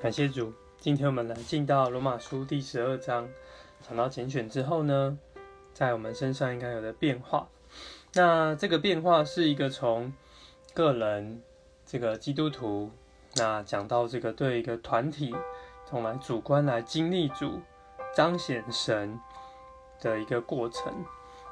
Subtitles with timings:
[0.00, 3.28] 感谢主，今天我们来进到罗马书第十二章，
[3.80, 5.18] 讲到拣选之后呢，
[5.74, 7.48] 在我们身上应该有的变化。
[8.14, 10.12] 那这个变化是一个从
[10.72, 11.42] 个人
[11.84, 12.92] 这个基督徒，
[13.34, 15.34] 那讲到这个对一个团体，
[15.84, 17.60] 从来主观来经历主
[18.14, 19.18] 彰显神
[20.00, 20.94] 的一个过程。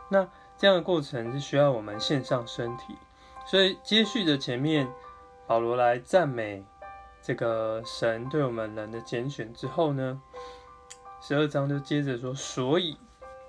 [0.09, 2.95] 那这样的过程是需要我们献上身体，
[3.45, 4.89] 所以接续着前面
[5.49, 6.65] 保罗来赞美。
[7.27, 10.23] 这个神对我们人的拣选之后呢，
[11.21, 12.97] 十二章就接着说，所以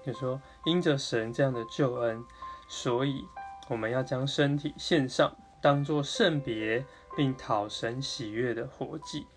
[0.03, 2.25] 就说因着神这样的救恩，
[2.67, 3.23] 所以
[3.67, 6.83] 我们要将身体献上，当做圣别，
[7.15, 9.27] 并讨神喜悦的活祭。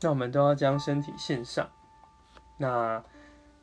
[0.00, 1.70] 那我们都要将身体献上。
[2.56, 3.04] 那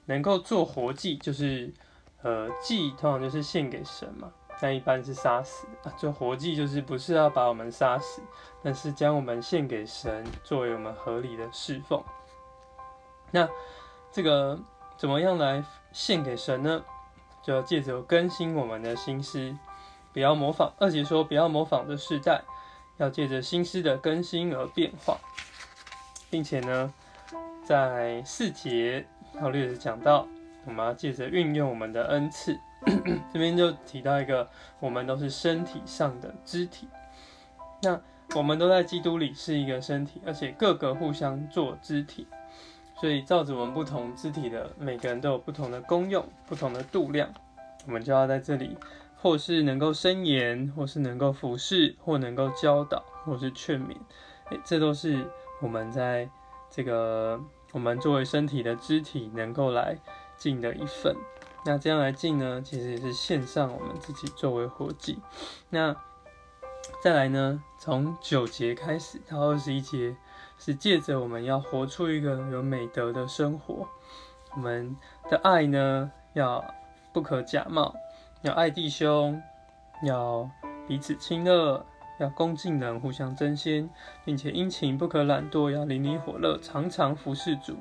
[0.06, 1.74] 能够做活祭，就是
[2.22, 4.32] 呃祭，通常就是献给神嘛。
[4.60, 8.22] 但一般是杀死啊，做活祭就是不是要把我们杀死，
[8.64, 12.04] 但是将我们献给神，作为我们合理的侍奉。
[13.32, 13.48] 那
[14.12, 14.60] 这个
[14.98, 16.84] 怎么样来献给神呢？
[17.44, 19.56] 就要借着更新我们的心思，
[20.12, 20.74] 不要模仿。
[20.80, 22.42] 二姐说不要模仿的世代，
[22.98, 25.18] 要借着心思的更新而变化，
[26.30, 26.94] 并且呢，
[27.64, 29.06] 在四节
[29.40, 30.28] 他略是讲到，
[30.66, 32.60] 我们要借着运用我们的恩赐。
[33.34, 34.48] 这边就提到一个，
[34.80, 36.88] 我们都是身体上的肢体，
[37.82, 38.00] 那
[38.36, 42.28] 我们都在基督里是一个身体，而且各个互相做肢体，
[43.00, 47.30] 所以照着我们不同肢体的每个人都有不同的功用、不同的度量，
[47.86, 48.78] 我们就要在这里，
[49.16, 53.96] 或是能够伸言，或是能够服侍，或能够教导，或是劝勉，
[54.50, 55.26] 诶，这都是
[55.62, 56.30] 我们在
[56.70, 57.40] 这个
[57.72, 59.98] 我们作为身体的肢体能够来
[60.38, 61.16] 尽的一份。
[61.68, 65.20] 那这样来进呢，其实也是献上我们自己作为活祭。
[65.70, 65.94] 那
[67.04, 70.16] 再来呢，从九节开始到二十一节，
[70.58, 73.86] 是借着我们要活出一个有美德的生活。
[74.56, 74.96] 我们
[75.30, 76.64] 的爱呢，要
[77.12, 77.94] 不可假冒，
[78.44, 79.44] 要爱弟兄，
[80.04, 80.50] 要
[80.88, 81.86] 彼此亲热，
[82.20, 83.90] 要恭敬人，互相争先，
[84.26, 87.78] 并且殷勤不可懒惰，要淋漓火热，常常服侍主。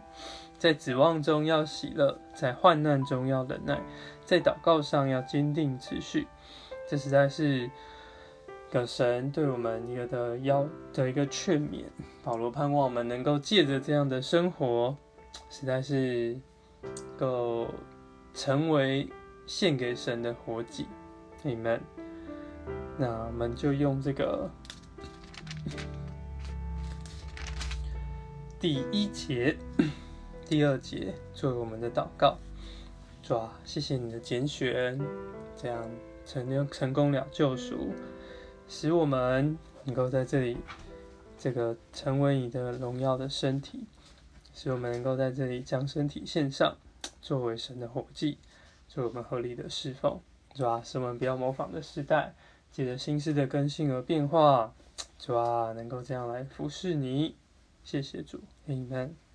[0.58, 3.78] 在指望中要喜乐，在患难中要忍耐，
[4.24, 6.26] 在祷告上要坚定持续。
[6.88, 7.70] 这实在是
[8.70, 11.84] 个神对我们一个的要的一个劝勉。
[12.22, 14.96] 保罗盼望我们能够借着这样的生活，
[15.50, 16.38] 实在是
[17.18, 17.66] 够
[18.32, 19.08] 成为
[19.46, 20.86] 献给神的活祭。
[21.42, 21.80] 你们，
[22.98, 24.50] 那我们就用这个
[28.58, 29.56] 第一节。
[30.48, 32.38] 第二节作为我们的祷告，
[33.20, 34.96] 主啊，谢谢你的拣选，
[35.56, 35.84] 这样
[36.24, 37.92] 成成功了救赎，
[38.68, 40.56] 使我们能够在这里
[41.36, 43.88] 这个成为你的荣耀的身体，
[44.54, 46.76] 使我们能够在这里将身体献上，
[47.20, 48.38] 作为神的火祭，
[48.86, 50.20] 作为我们合理的侍奉，
[50.54, 52.36] 主啊，使我们不要模仿的时代，
[52.70, 54.74] 借着心思的更新而变化，
[55.18, 57.36] 主啊，能够这样来服侍你，
[57.82, 59.25] 谢谢主愿你们。